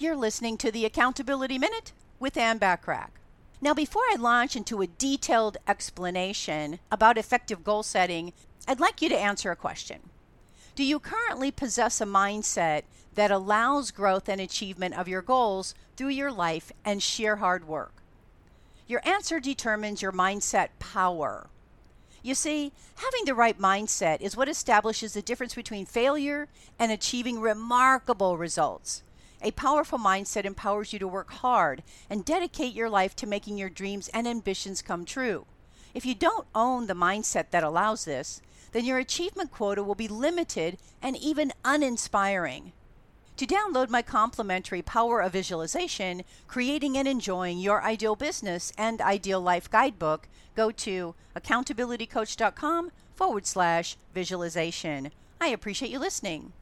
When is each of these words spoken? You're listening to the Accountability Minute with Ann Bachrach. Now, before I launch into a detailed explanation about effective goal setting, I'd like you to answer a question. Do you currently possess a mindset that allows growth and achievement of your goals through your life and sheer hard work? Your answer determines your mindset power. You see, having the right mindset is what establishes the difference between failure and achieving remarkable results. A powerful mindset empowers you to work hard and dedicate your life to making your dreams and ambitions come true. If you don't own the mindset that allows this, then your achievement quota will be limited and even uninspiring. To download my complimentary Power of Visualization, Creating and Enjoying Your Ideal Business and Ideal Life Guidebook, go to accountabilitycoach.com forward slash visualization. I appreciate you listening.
You're 0.00 0.14
listening 0.14 0.58
to 0.58 0.70
the 0.70 0.84
Accountability 0.84 1.58
Minute 1.58 1.90
with 2.20 2.36
Ann 2.36 2.60
Bachrach. 2.60 3.10
Now, 3.60 3.74
before 3.74 4.04
I 4.12 4.14
launch 4.16 4.54
into 4.54 4.80
a 4.80 4.86
detailed 4.86 5.56
explanation 5.66 6.78
about 6.92 7.18
effective 7.18 7.64
goal 7.64 7.82
setting, 7.82 8.32
I'd 8.68 8.78
like 8.78 9.02
you 9.02 9.08
to 9.08 9.18
answer 9.18 9.50
a 9.50 9.56
question. 9.56 9.98
Do 10.76 10.84
you 10.84 11.00
currently 11.00 11.50
possess 11.50 12.00
a 12.00 12.04
mindset 12.04 12.82
that 13.16 13.32
allows 13.32 13.90
growth 13.90 14.28
and 14.28 14.40
achievement 14.40 14.96
of 14.96 15.08
your 15.08 15.20
goals 15.20 15.74
through 15.96 16.10
your 16.10 16.30
life 16.30 16.70
and 16.84 17.02
sheer 17.02 17.36
hard 17.36 17.66
work? 17.66 17.94
Your 18.86 19.00
answer 19.04 19.40
determines 19.40 20.00
your 20.00 20.12
mindset 20.12 20.68
power. 20.78 21.48
You 22.22 22.36
see, 22.36 22.70
having 22.94 23.24
the 23.24 23.34
right 23.34 23.58
mindset 23.58 24.20
is 24.20 24.36
what 24.36 24.48
establishes 24.48 25.14
the 25.14 25.22
difference 25.22 25.56
between 25.56 25.86
failure 25.86 26.46
and 26.78 26.92
achieving 26.92 27.40
remarkable 27.40 28.36
results. 28.36 29.02
A 29.40 29.52
powerful 29.52 29.98
mindset 29.98 30.44
empowers 30.44 30.92
you 30.92 30.98
to 30.98 31.06
work 31.06 31.30
hard 31.30 31.82
and 32.10 32.24
dedicate 32.24 32.74
your 32.74 32.90
life 32.90 33.14
to 33.16 33.26
making 33.26 33.56
your 33.56 33.68
dreams 33.68 34.08
and 34.12 34.26
ambitions 34.26 34.82
come 34.82 35.04
true. 35.04 35.46
If 35.94 36.04
you 36.04 36.14
don't 36.14 36.46
own 36.54 36.86
the 36.86 36.94
mindset 36.94 37.50
that 37.50 37.62
allows 37.62 38.04
this, 38.04 38.42
then 38.72 38.84
your 38.84 38.98
achievement 38.98 39.50
quota 39.50 39.82
will 39.82 39.94
be 39.94 40.08
limited 40.08 40.78
and 41.00 41.16
even 41.16 41.52
uninspiring. 41.64 42.72
To 43.36 43.46
download 43.46 43.88
my 43.88 44.02
complimentary 44.02 44.82
Power 44.82 45.20
of 45.20 45.32
Visualization, 45.32 46.24
Creating 46.48 46.98
and 46.98 47.06
Enjoying 47.06 47.60
Your 47.60 47.82
Ideal 47.84 48.16
Business 48.16 48.72
and 48.76 49.00
Ideal 49.00 49.40
Life 49.40 49.70
Guidebook, 49.70 50.26
go 50.56 50.72
to 50.72 51.14
accountabilitycoach.com 51.36 52.90
forward 53.14 53.46
slash 53.46 53.96
visualization. 54.12 55.12
I 55.40 55.48
appreciate 55.48 55.92
you 55.92 56.00
listening. 56.00 56.52